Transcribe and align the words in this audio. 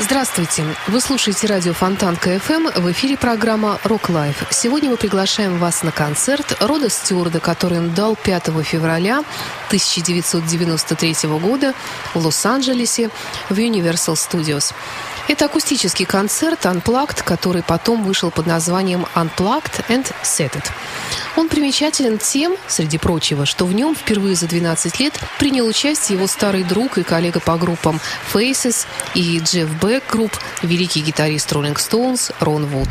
Здравствуйте! 0.00 0.64
Вы 0.86 1.00
слушаете 1.00 1.48
радио 1.48 1.72
Фонтанка 1.72 2.36
FM. 2.36 2.80
В 2.80 2.92
эфире 2.92 3.16
программа 3.16 3.80
«Рок 3.82 4.10
Лайф». 4.10 4.44
Сегодня 4.50 4.90
мы 4.90 4.96
приглашаем 4.96 5.58
вас 5.58 5.82
на 5.82 5.90
концерт 5.90 6.56
Рода 6.60 6.88
Стюарда, 6.88 7.40
который 7.40 7.80
он 7.80 7.92
дал 7.94 8.14
5 8.14 8.44
февраля 8.62 9.24
1993 9.66 11.28
года 11.40 11.74
в 12.14 12.24
Лос-Анджелесе 12.24 13.10
в 13.48 13.58
Universal 13.58 14.14
Studios. 14.14 14.72
Это 15.28 15.44
акустический 15.44 16.06
концерт 16.06 16.64
Unplugged, 16.64 17.22
который 17.22 17.62
потом 17.62 18.02
вышел 18.02 18.30
под 18.30 18.46
названием 18.46 19.06
Unplugged 19.14 19.86
and 19.88 20.10
Set. 20.22 20.58
Он 21.36 21.50
примечателен 21.50 22.18
тем, 22.18 22.56
среди 22.66 22.96
прочего, 22.96 23.44
что 23.44 23.66
в 23.66 23.74
нем 23.74 23.94
впервые 23.94 24.34
за 24.34 24.46
12 24.46 24.98
лет 25.00 25.20
принял 25.38 25.66
участие 25.66 26.16
его 26.16 26.26
старый 26.26 26.64
друг 26.64 26.96
и 26.96 27.02
коллега 27.02 27.40
по 27.40 27.58
группам 27.58 28.00
Faces 28.32 28.86
и 29.14 29.38
Jeff 29.38 29.68
Beck 29.80 30.02
групп, 30.10 30.32
великий 30.62 31.02
гитарист 31.02 31.52
Rolling 31.52 31.76
Stones 31.76 32.34
Рон 32.40 32.64
Вуд. 32.64 32.88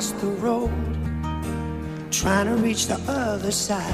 across 0.00 0.22
the 0.22 0.28
road, 0.40 0.70
trying 2.10 2.46
to 2.46 2.54
reach 2.62 2.86
the 2.86 2.98
other 3.06 3.50
side. 3.50 3.84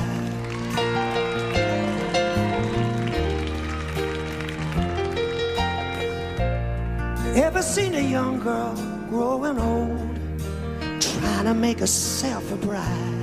Ever 7.36 7.60
seen 7.60 7.94
a 7.94 8.00
young 8.00 8.38
girl 8.38 8.74
growing 9.10 9.58
old, 9.58 10.18
trying 11.00 11.44
to 11.44 11.54
make 11.54 11.80
herself 11.80 12.52
a 12.52 12.56
bride? 12.56 13.15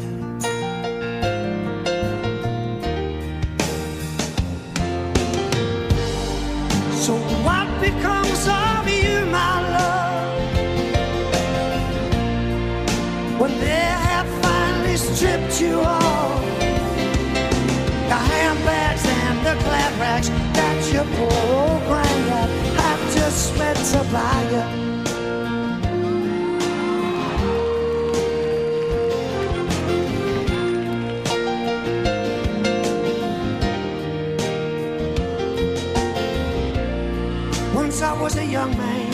Once 37.75 38.01
I 38.01 38.21
was 38.21 38.37
a 38.37 38.45
young 38.45 38.71
man, 38.77 39.13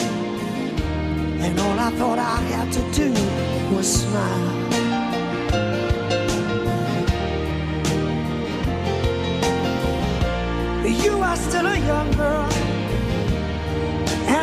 and 1.41 1.59
all 1.59 1.79
I 1.79 1.89
thought 1.97 2.19
I 2.19 2.35
had 2.53 2.71
to 2.73 2.81
do 2.93 3.11
was 3.75 3.91
smile. 4.03 4.58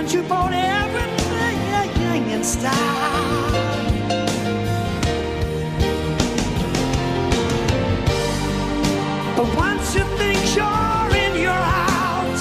And 0.06 0.14
you 0.14 0.22
bought 0.28 0.52
everything 0.52 2.30
in 2.30 2.44
style. 2.44 2.72
But 9.36 9.48
once 9.56 9.96
you 9.96 10.04
think 10.16 10.38
you're 10.54 11.16
in, 11.24 11.32
you're 11.42 11.66
out. 11.90 12.38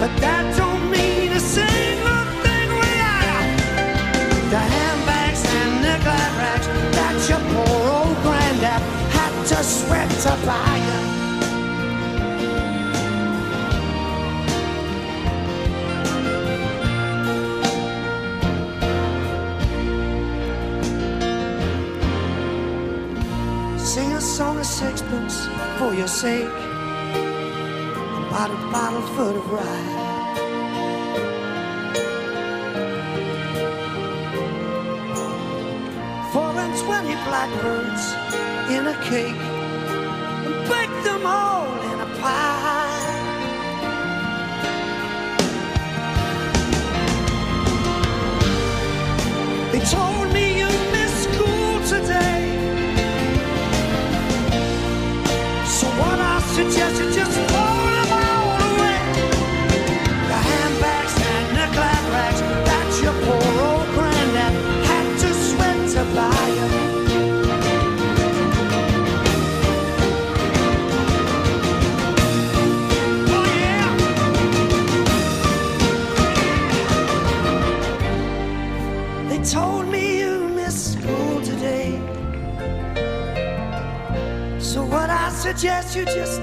But 0.00 0.12
that 0.20 0.54
don't 0.58 0.90
mean 0.90 1.32
a 1.32 1.40
single 1.40 2.24
thing 2.44 2.68
without 2.82 3.48
the 4.50 4.62
handbags 4.74 5.42
and 5.60 6.02
glad 6.04 6.32
rags 6.42 6.66
that 6.96 7.16
your 7.30 7.42
poor 7.52 7.88
old 7.96 8.16
granddad 8.22 8.82
had 9.16 9.46
to 9.46 9.64
sweat 9.64 10.10
to 10.24 10.46
buy 10.46 10.81
your 26.02 26.08
sake. 26.08 26.58
And 28.16 28.24
bottle, 28.28 28.56
bottle 28.72 29.02
full 29.14 29.36
of 29.36 29.52
rye. 29.52 29.90
Four 36.32 36.52
and 36.64 36.74
twenty 36.84 37.14
blackbirds 37.26 38.04
in 38.74 38.82
a 38.88 38.96
cake. 39.10 39.42
And 40.46 40.56
bake 40.68 40.96
them 41.04 41.24
all 41.24 41.70
in 41.92 42.00
a 42.00 42.10
pie. 42.20 43.02
They 49.70 49.80
told 49.96 50.21
suggest 85.62 85.94
you 85.96 86.04
just 86.06 86.40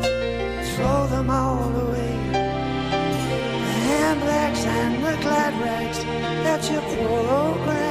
throw 0.76 1.06
them 1.08 1.30
all 1.30 1.76
away. 1.76 2.16
The 2.32 3.74
handbags 3.90 4.64
and 4.64 5.04
the 5.04 5.18
glad 5.22 5.54
rags 5.62 6.00
that 6.46 6.72
your 6.72 6.82
poor 6.82 7.30
old 7.30 7.58
granddad 7.66 7.89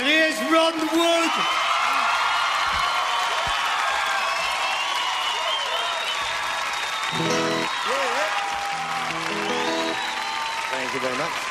here's 0.00 0.38
Ron 0.50 0.78
Wood. 0.78 1.30
Thank 10.70 10.94
you 10.94 11.00
very 11.00 11.18
much. 11.18 11.47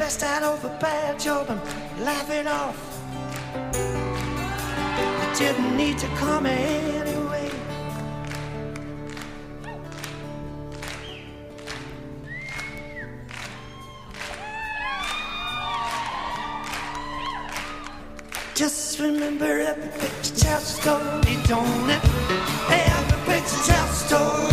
Best 0.00 0.22
out 0.22 0.42
over 0.42 0.70
bad 0.80 1.20
job 1.20 1.50
and 1.50 1.60
laugh 2.02 2.26
laughing 2.26 2.46
off. 2.46 2.74
I 4.96 5.34
didn't 5.38 5.76
need 5.76 5.98
to 5.98 6.06
come 6.16 6.46
anyway. 6.46 7.50
Just 18.54 18.98
remember 19.00 19.44
every 19.44 19.90
picture 20.00 20.34
tells 20.34 20.62
a 20.62 20.80
story, 20.80 21.36
don't 21.46 21.90
it? 21.90 22.00
Every 22.70 23.34
picture 23.34 23.62
tells 23.66 23.90
a 23.90 24.06
story. 24.06 24.49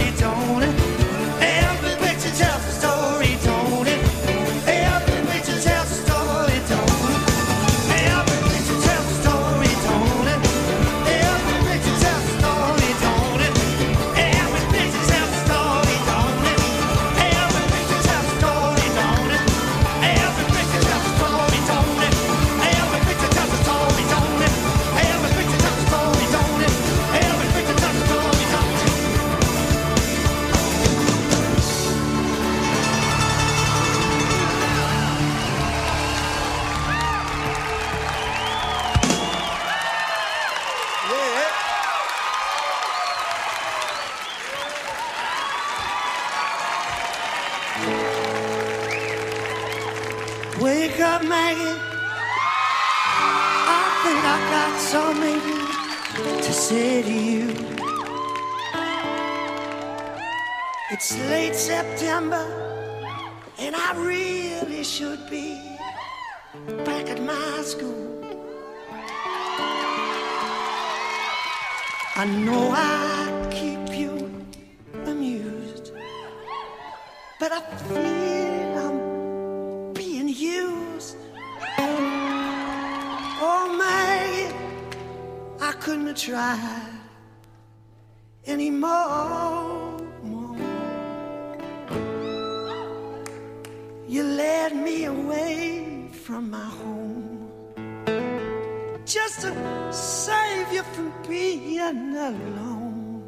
to 99.42 99.94
save 99.94 100.74
you 100.74 100.84
from 100.84 101.14
being 101.28 102.16
alone. 102.16 103.24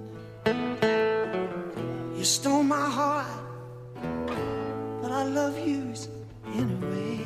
You 2.18 2.24
stole 2.24 2.64
my 2.64 2.90
heart, 2.90 3.28
but 5.02 5.12
I 5.12 5.24
love 5.24 5.58
you 5.60 5.94
anyway. 6.56 7.26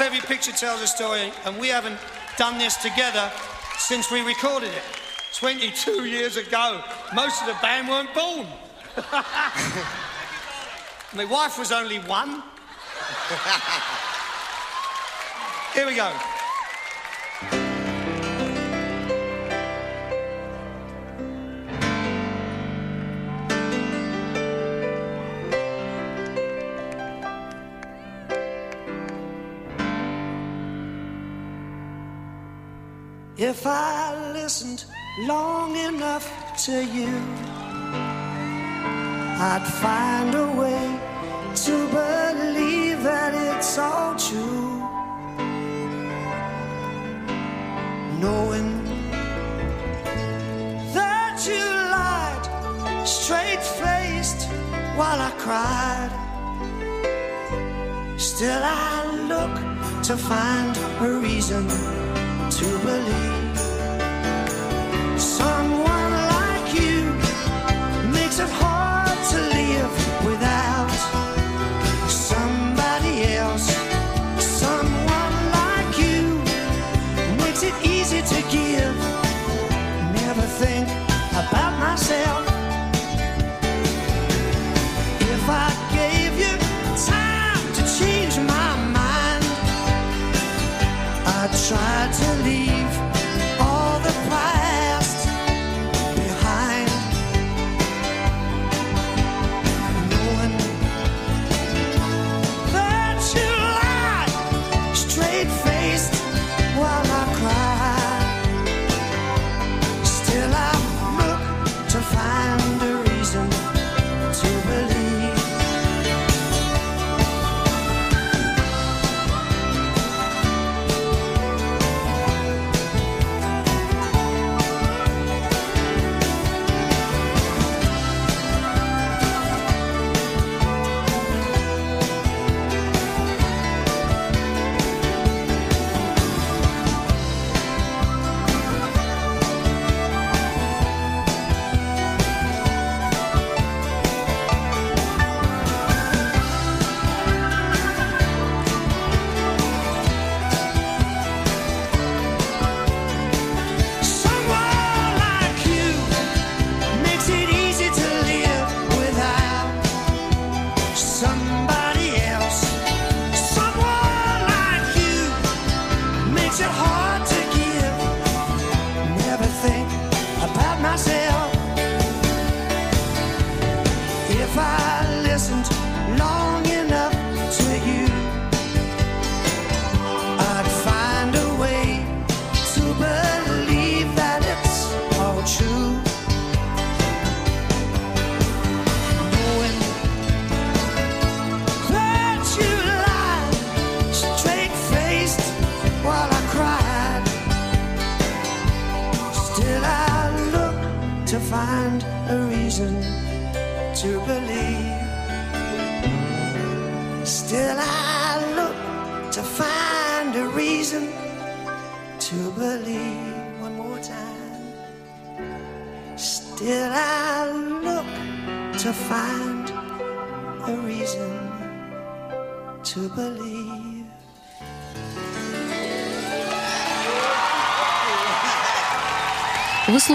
Every 0.00 0.20
Picture 0.20 0.52
Tells 0.52 0.82
a 0.82 0.86
Story, 0.86 1.32
and 1.44 1.58
we 1.58 1.68
haven't 1.68 1.98
done 2.36 2.58
this 2.58 2.76
together 2.76 3.30
since 3.78 4.10
we 4.10 4.22
recorded 4.22 4.70
it 4.70 4.82
22 5.34 6.06
years 6.06 6.36
ago. 6.36 6.82
Most 7.14 7.40
of 7.42 7.48
the 7.48 7.56
band 7.62 7.88
weren't 7.88 8.12
born. 8.14 8.46
My 11.14 11.24
wife 11.24 11.58
was 11.58 11.70
only 11.70 11.98
one. 12.00 12.42
Here 15.74 15.86
we 15.86 15.94
go. 15.94 16.12
If 33.46 33.66
I 33.66 34.32
listened 34.32 34.86
long 35.18 35.76
enough 35.76 36.26
to 36.64 36.82
you, 36.82 37.12
I'd 39.52 39.66
find 39.82 40.34
a 40.34 40.48
way 40.62 40.84
to 41.66 41.74
believe 42.00 43.02
that 43.02 43.34
it's 43.34 43.76
all 43.76 44.16
true. 44.16 44.80
Knowing 48.18 48.70
that 50.94 51.36
you 51.46 51.64
lied 51.96 52.46
straight 53.06 53.62
faced 53.62 54.48
while 54.96 55.20
I 55.20 55.32
cried. 55.44 56.12
Still, 58.18 58.62
I 58.64 59.04
look 59.32 59.54
to 60.04 60.16
find 60.16 60.74
a 61.02 61.20
reason 61.20 61.68
to 62.56 62.78
believe. 62.78 63.58
Someone 65.18 66.03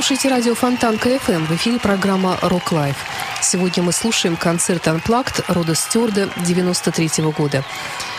слушаете 0.10 0.36
радио 0.36 0.56
Фонтан 0.56 0.98
КФМ. 0.98 1.46
В 1.46 1.52
эфире 1.52 1.78
программа 1.78 2.36
«Рок 2.42 2.72
Лайф». 2.72 2.96
Сегодня 3.44 3.84
мы 3.84 3.92
слушаем 3.92 4.38
концерт 4.38 4.88
«Unplugged» 4.88 5.44
Рода 5.48 5.76
Стюарда 5.76 6.30
93 6.38 7.26
года. 7.26 7.64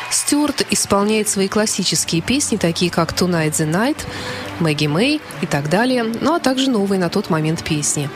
Стюарт 0.09 0.65
исполняет 0.71 1.29
свои 1.29 1.49
классические 1.49 2.23
песни, 2.23 2.59
такие 2.59 2.93
как 2.93 3.13
«Tonight 3.13 3.55
the 3.55 3.69
Night», 3.69 3.97
«Мэгги 4.61 4.87
Мэй» 4.87 5.21
и 5.41 5.47
так 5.47 5.69
далее, 5.69 6.05
ну 6.05 6.37
а 6.37 6.39
также 6.39 6.71
новые 6.71 7.01
на 7.01 7.09
тот 7.09 7.29
момент 7.29 7.65
песни. 7.65 8.09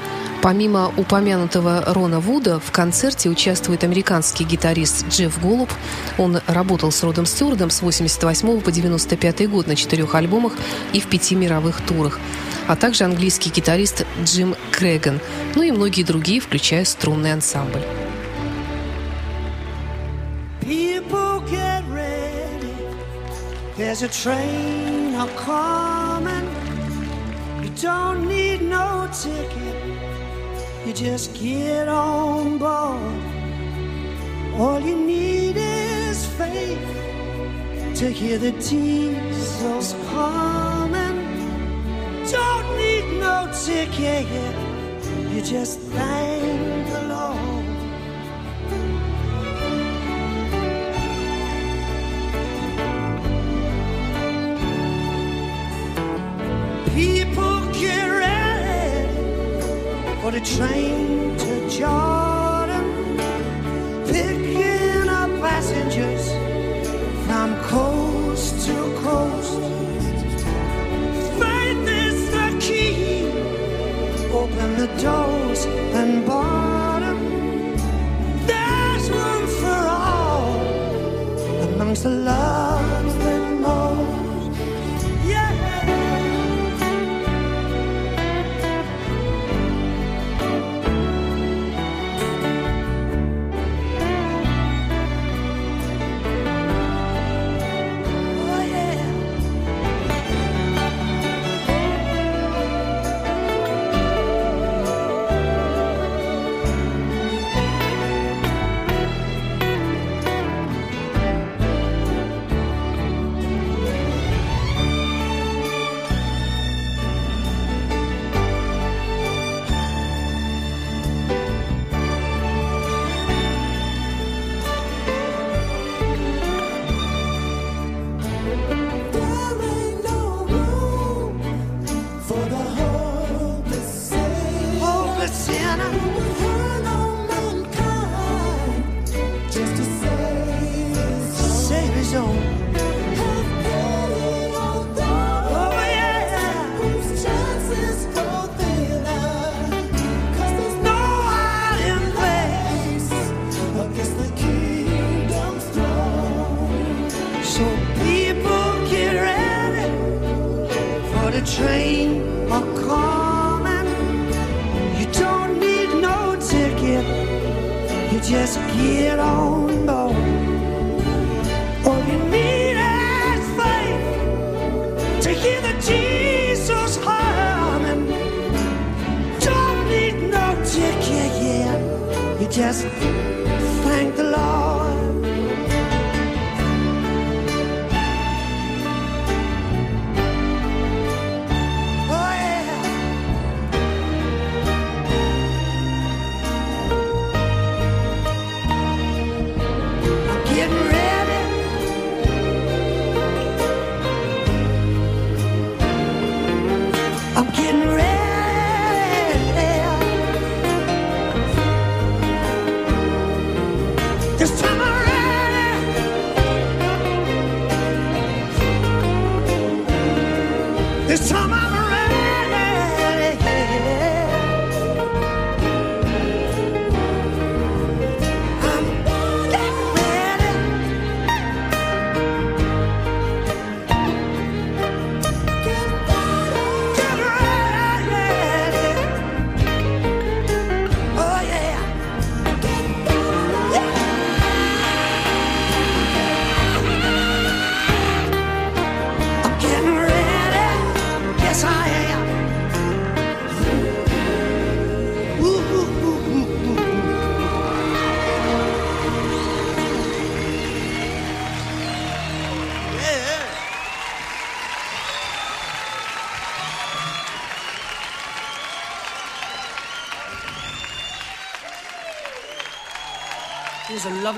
Помимо 0.45 0.93
упомянутого 0.99 1.83
Рона 1.87 2.21
Вуда, 2.21 2.61
в 2.61 2.71
концерте 2.71 3.31
участвует 3.31 3.83
американский 3.83 4.45
гитарист 4.45 5.09
Джефф 5.09 5.41
Голуб. 5.41 5.73
Он 6.19 6.39
работал 6.47 6.93
с 6.93 7.03
Родом 7.03 7.25
Стюардом 7.25 7.71
с 7.71 7.81
88 7.81 8.61
по 8.61 8.71
95 8.71 9.49
год 9.49 9.67
на 9.69 9.75
четырех 9.75 10.15
альбомах 10.15 10.53
и 10.93 11.01
в 11.01 11.07
пяти 11.07 11.35
мировых 11.35 11.81
турах 11.81 12.19
а 12.67 12.77
также 12.77 13.05
английский 13.05 13.49
гитарист 13.49 14.07
Джим 14.23 14.55
Крэган, 14.71 15.19
ну 15.55 15.63
и 15.63 15.71
многие 15.71 16.03
другие, 16.03 16.41
включая 16.41 16.85
струнный 16.85 17.33
ансамбль. 17.33 17.83
There's 23.77 24.03
a 24.03 24.09
train 24.09 25.15
a 25.17 25.27
coming. 25.37 26.49
You 27.61 27.71
don't 27.81 28.29
need 28.29 28.63
no 28.63 29.09
ticket. 29.13 29.94
You 30.87 30.93
just 30.93 31.33
get 31.35 31.89
on 31.89 32.59
board. 32.59 33.23
All 34.61 34.81
you 34.81 34.97
need 34.97 35.57
is 35.57 36.27
faith 36.37 36.79
to 37.97 38.11
hear 38.11 38.37
the 38.37 38.53
diesels 38.53 39.95
coming. 40.11 41.19
Don't 42.31 42.77
need 42.77 43.19
no 43.19 43.51
ticket. 43.65 44.27
You 45.33 45.41
just 45.41 45.81
thank 45.81 46.34
the 60.35 60.41
train 60.41 61.37
to 61.39 61.71
Jordan, 61.71 62.87
picking 64.05 65.09
up 65.09 65.31
passengers 65.41 66.25
from 67.25 67.55
coast 67.71 68.67
to 68.67 68.77
coast. 69.05 69.61
Faith 71.39 71.87
is 72.07 72.19
the 72.37 72.49
key. 72.67 73.29
Open 74.41 74.71
the 74.83 74.91
doors 75.01 75.67
and 76.01 76.27
bottom. 76.27 77.19
There's 78.51 79.05
room 79.17 79.47
for 79.61 79.81
all 80.01 80.51
amongst 81.63 82.03
the 82.03 82.11
love 82.11 82.84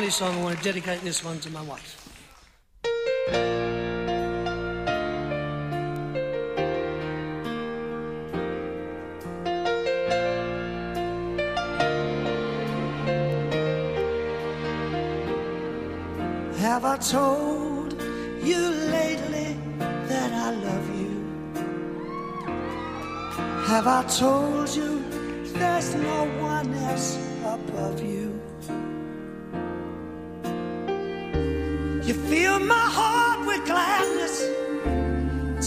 lovely 0.07 0.13
song. 0.13 0.39
I 0.39 0.43
want 0.45 0.59
to 0.59 0.63
dedicate 0.63 1.01
this 1.01 1.25
one 1.25 1.41
to 1.41 1.51
my 1.51 1.63
wife. 1.63 2.03
Have 16.59 16.85
I 16.85 16.97
told 16.99 17.93
you 18.45 18.61
lately 18.93 19.57
that 20.09 20.33
I 20.33 20.51
love 20.51 20.89
you? 21.01 21.15
Have 23.67 23.87
I 23.89 24.05
told 24.05 24.56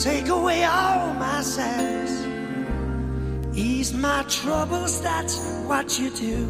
take 0.04 0.30
away 0.30 0.64
all 0.64 1.14
my 1.16 1.42
sadness, 1.42 2.26
ease 3.54 3.94
my 3.94 4.24
troubles, 4.30 5.02
that's 5.02 5.38
what 5.68 6.00
you 6.00 6.10
do. 6.12 6.48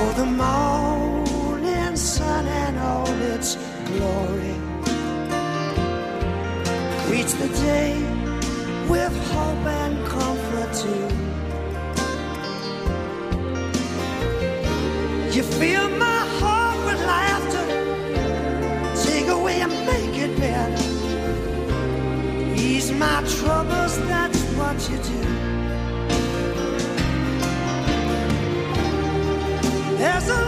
Oh, 0.00 0.12
the 0.16 0.24
morning 0.24 1.96
sun 1.96 2.46
and 2.46 2.78
all 2.78 3.08
its 3.34 3.56
glory 3.88 4.56
greets 7.06 7.34
the 7.34 7.48
day 7.48 7.92
with 8.88 9.14
hope 9.32 9.66
and 9.66 10.06
comfort 10.06 10.72
too. 10.82 11.08
You 15.36 15.42
fill 15.42 15.90
my 15.90 16.17
my 22.98 23.22
troubles, 23.38 23.96
that's 24.08 24.42
what 24.56 24.76
you 24.90 24.98
do. 24.98 25.20
There's 29.96 30.28
a 30.28 30.47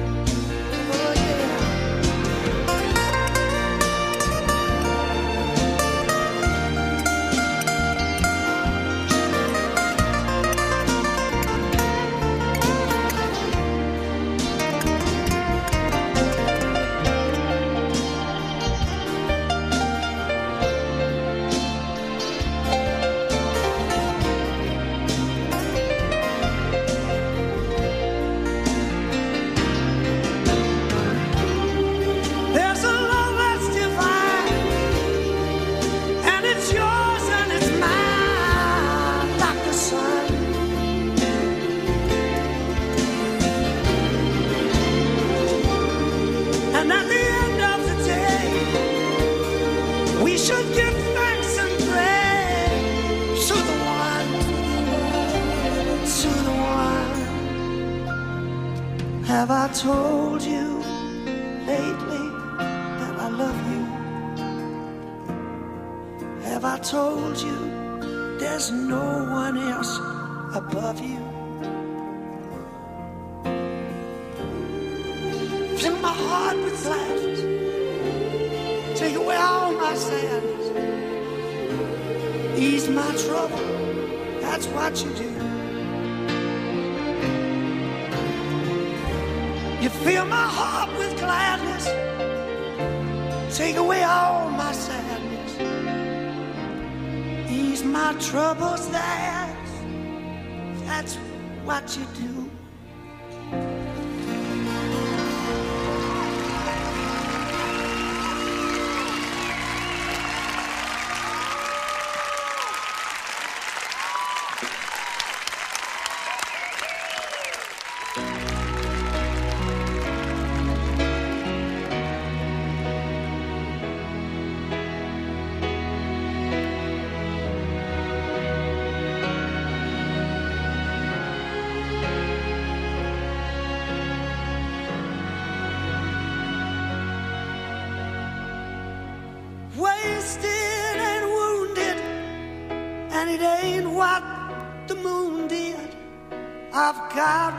I've 146.91 147.15
got 147.15 147.50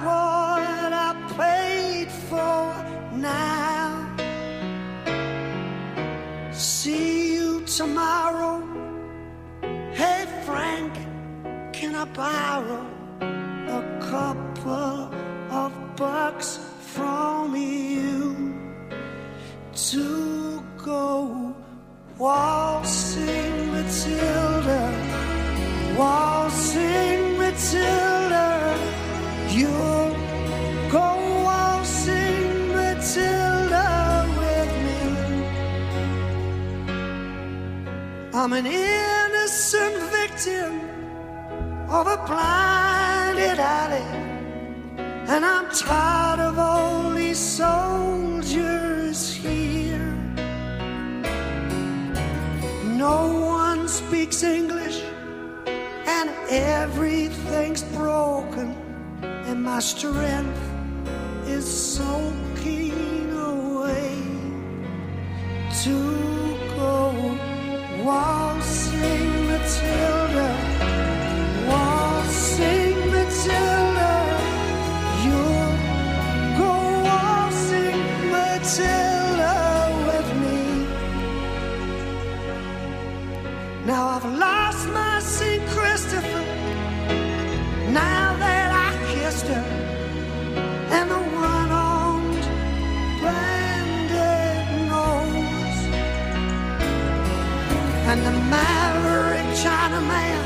and 98.13 98.27
the 98.27 98.31
maverick 98.31 99.47
Chinaman 99.63 100.45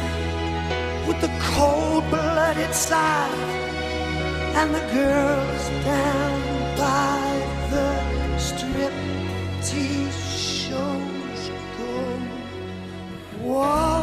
with 1.09 1.21
the 1.21 1.33
cold-blooded 1.53 2.73
side, 2.73 3.33
and 4.55 4.73
the 4.73 4.85
girls 4.95 5.63
down 5.85 6.77
by 6.79 7.19
the 7.73 8.39
strip 8.39 8.95
tease 9.65 10.23
shows 10.39 11.51
go. 11.77 11.95
Whoa. 13.43 13.96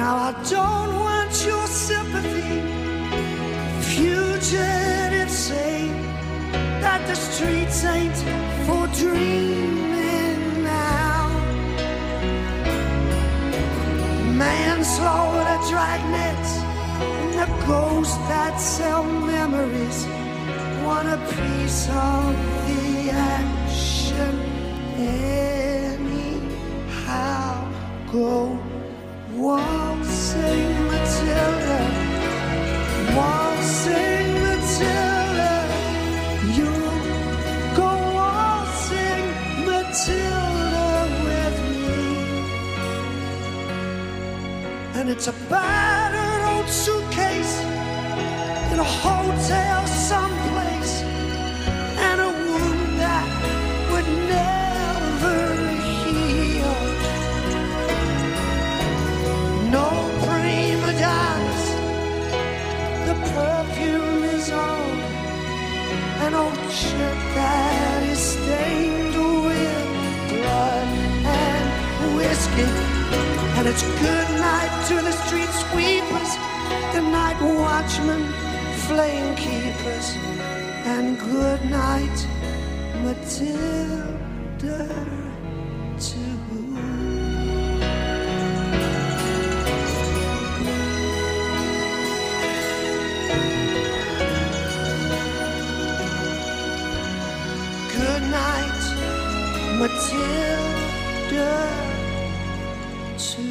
Now 0.00 0.16
I 0.16 0.32
don't 0.48 0.92
want 1.06 1.32
your 1.44 1.66
sympathy. 1.66 2.62
Fugitive 3.92 5.30
say 5.30 5.76
that 6.80 7.00
the 7.06 7.14
streets 7.14 7.84
ain't 7.84 8.16
for 8.66 8.86
dreaming 9.02 10.64
now. 10.64 11.28
Manslaughter 14.40 15.60
dragnet, 15.68 16.46
and 17.20 17.32
the 17.42 17.48
ghosts 17.66 18.16
that 18.30 18.54
sell 18.58 19.04
memories 19.04 20.06
want 20.82 21.08
a 21.08 21.18
piece 21.34 21.82
of 21.90 22.34
the 22.68 23.10
action 23.10 24.34
anyhow. 26.16 27.52
Go 28.10 28.59
Waltzing 29.40 30.70
Matilda, 30.88 31.80
waltzing 33.16 34.28
Matilda, 34.44 35.54
you 36.58 36.72
go 37.74 37.90
waltzing 38.18 39.24
Matilda 39.64 40.88
with 41.24 41.56
me. 41.72 42.02
And 45.00 45.08
it's 45.08 45.28
a 45.28 45.34
battered 45.48 46.44
old 46.52 46.68
suitcase 46.68 47.54
in 48.72 48.78
a 48.78 48.84
hotel. 48.84 49.79
And 73.60 73.68
it's 73.68 73.82
good 73.82 74.30
night 74.40 74.72
to 74.88 74.94
the 75.02 75.12
street 75.12 75.50
sweepers, 75.68 76.32
the 76.94 77.02
night 77.02 77.38
watchmen, 77.42 78.32
flame 78.88 79.36
keepers, 79.36 80.16
and 80.86 81.18
good 81.18 81.62
night, 81.70 82.26
Matilda, 83.04 84.88
too. 86.00 86.38
Good 97.92 98.22
night, 98.22 98.82
Matilda. 99.78 100.50
Too. 103.18 103.49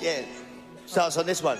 Yeah. 0.00 0.24
Starts 0.86 1.16
on 1.16 1.26
this 1.26 1.42
one. 1.42 1.58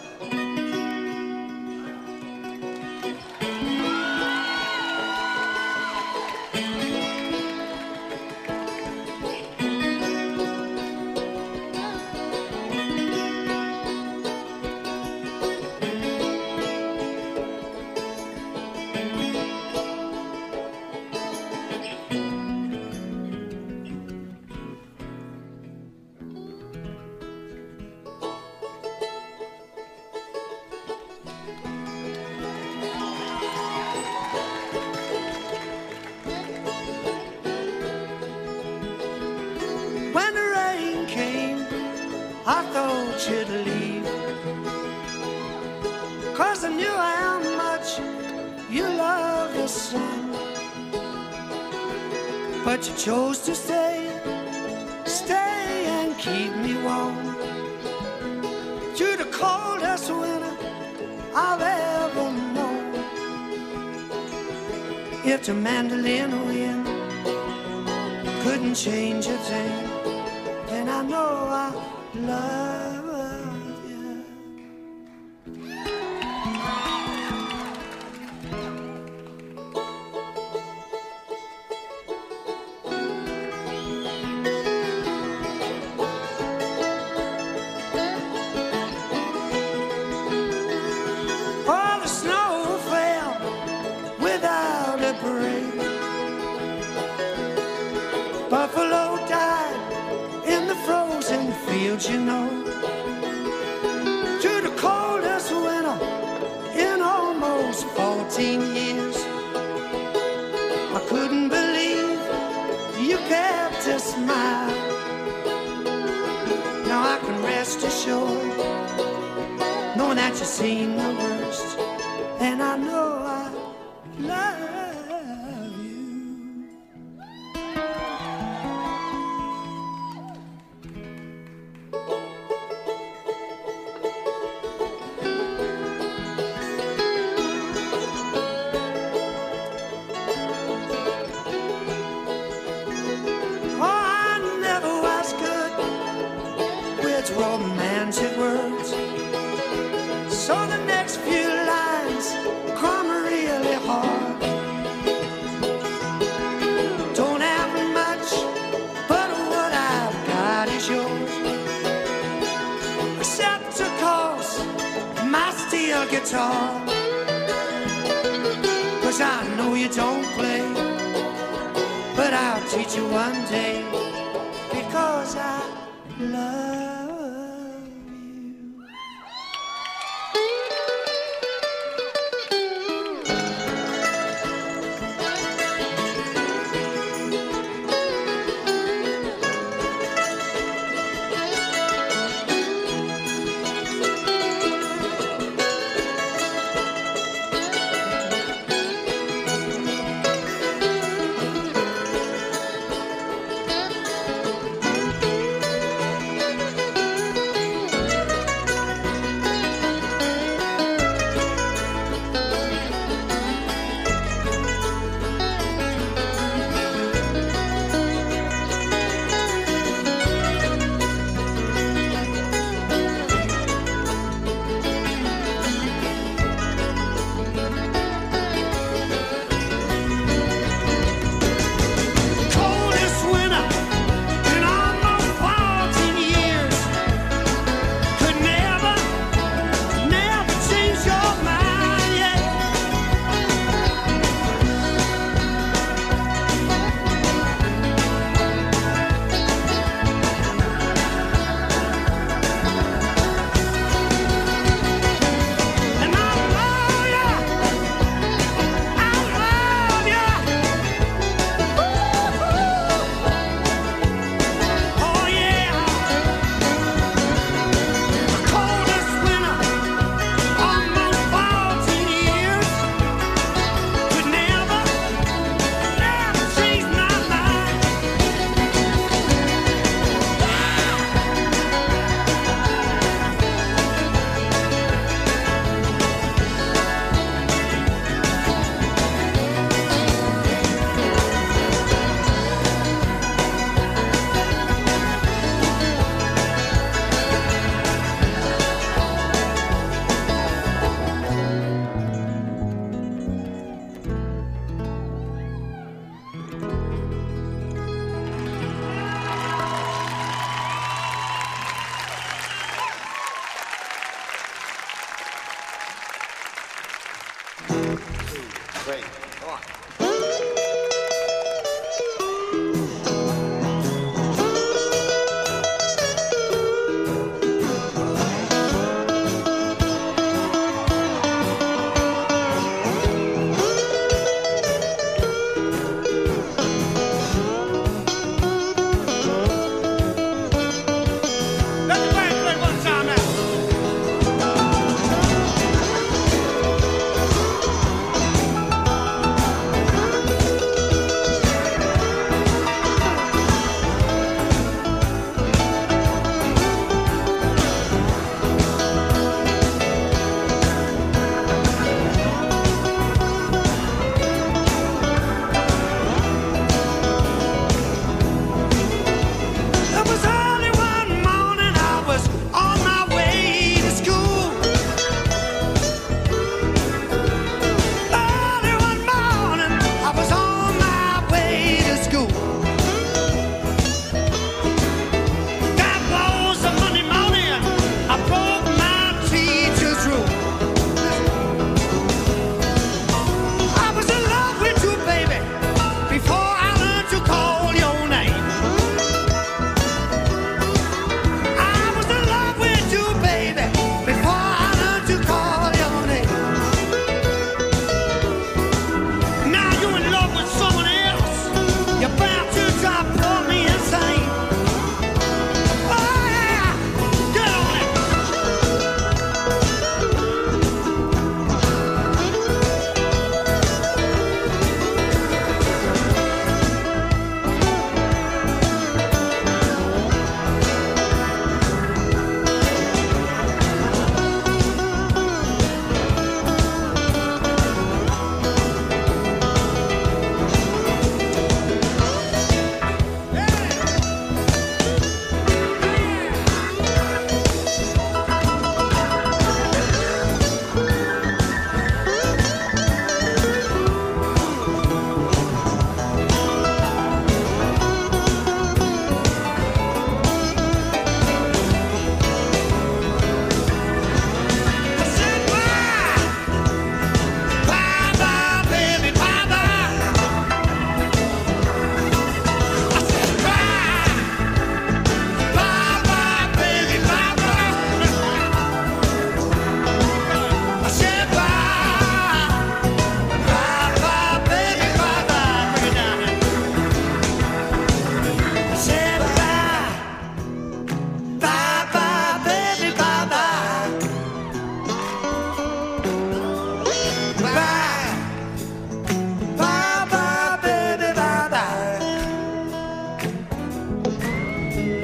Knowing 120.40 120.96
that 120.96 121.10
you've 121.12 121.19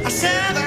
I 0.07 0.09
said. 0.09 0.66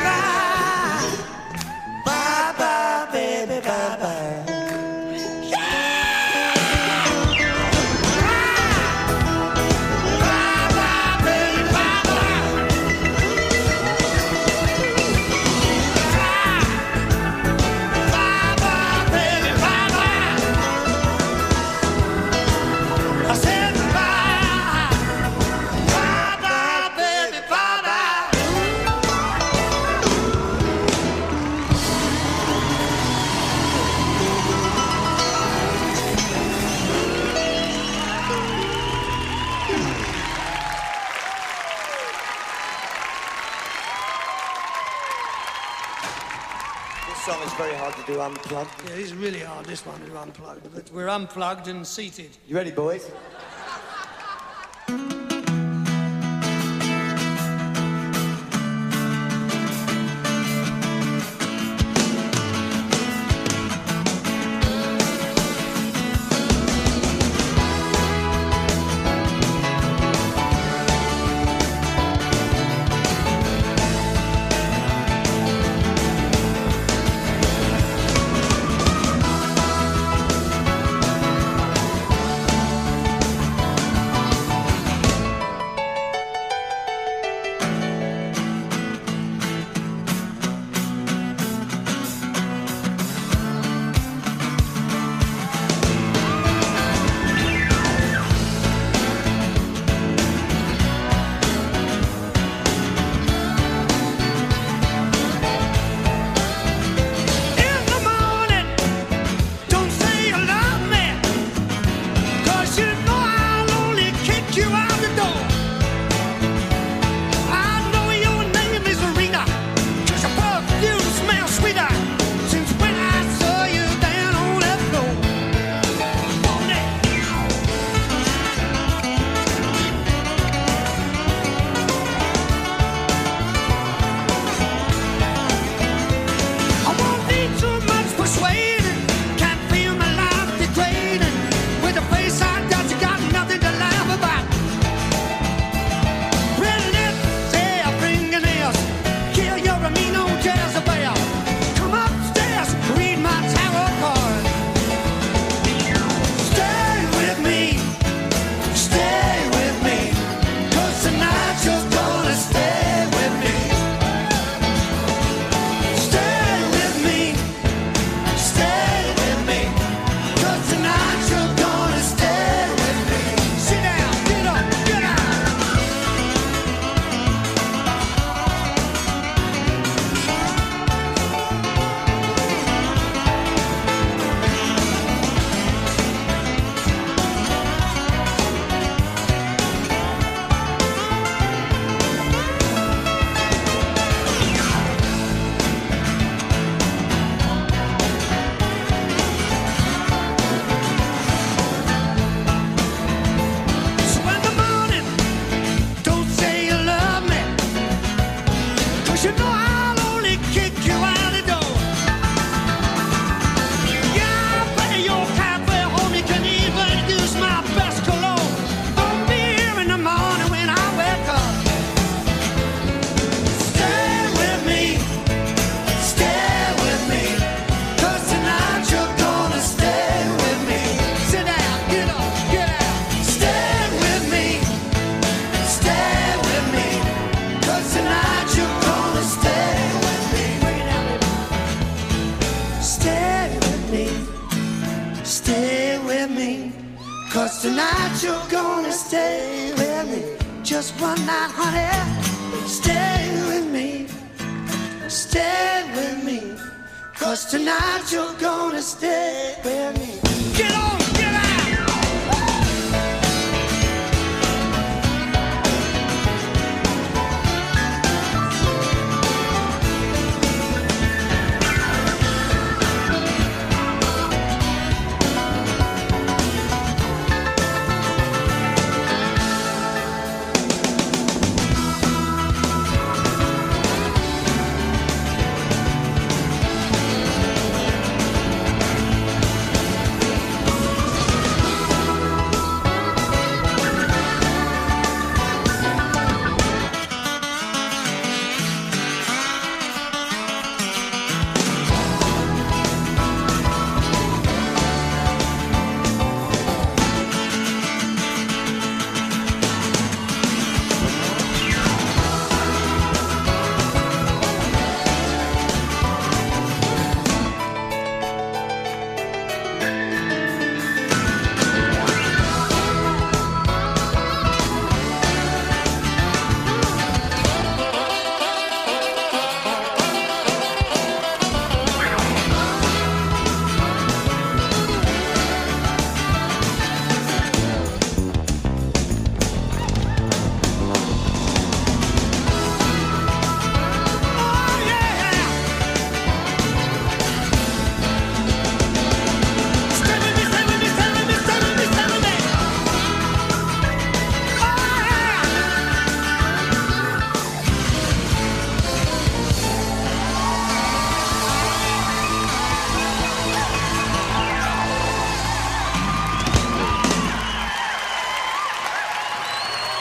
Yeah, 48.86 48.94
it 48.94 49.00
is 49.00 49.14
really 49.14 49.40
hard, 49.40 49.66
this 49.66 49.86
one, 49.86 50.00
to 50.02 50.12
unplug. 50.12 50.60
But 50.74 50.92
we're 50.94 51.10
unplugged 51.10 51.68
and 51.68 51.86
seated. 51.86 52.30
You 52.48 52.56
ready, 52.56 52.72
boys? 52.72 53.12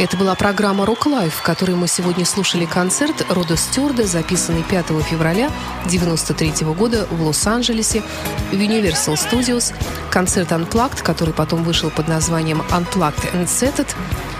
Это 0.08 0.16
была 0.16 0.34
программа 0.34 0.86
Rock 0.86 1.06
Лайф», 1.06 1.34
в 1.34 1.42
которой 1.42 1.76
мы 1.76 1.86
сегодня 1.86 2.24
слушали 2.24 2.64
концерт 2.64 3.26
Рода 3.28 3.58
Стюарда, 3.58 4.06
записанный 4.06 4.62
5 4.62 4.86
февраля 5.02 5.50
1993 5.84 6.66
года 6.68 7.06
в 7.10 7.22
Лос-Анджелесе 7.22 8.02
в 8.50 8.54
Universal 8.54 9.16
Studios, 9.16 9.74
концерт 10.10 10.50
«Unplugged», 10.50 11.02
который 11.02 11.34
потом 11.34 11.62
вышел 11.62 11.90
под 11.90 12.08
названием 12.08 12.62
«Unplugged 12.70 13.34
and 13.34 13.44
Setted». 13.44 13.88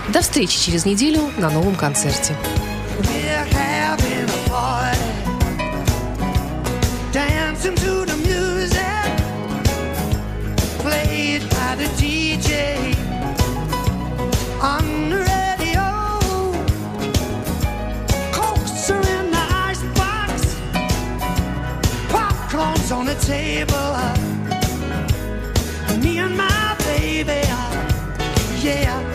До 0.07 0.21
встречи 0.21 0.59
через 0.59 0.85
неделю 0.85 1.29
на 1.37 1.51
новом 1.51 1.75
концерте. 1.75 2.35
Dancing 7.13 8.08
table. 23.21 23.75
I, 23.75 24.15
me 26.01 26.19
and 26.19 26.35
my 26.37 26.75
baby, 26.79 27.41
I, 27.47 28.59
yeah. 28.61 29.08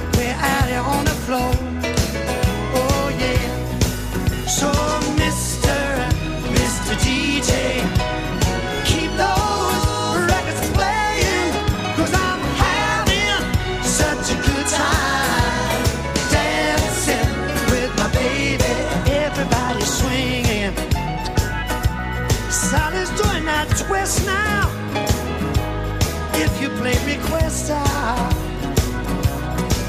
star. 27.64 28.16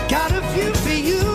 Got 0.07 0.31
a 0.31 0.41
few 0.53 0.73
for 0.75 0.93
you. 0.93 1.34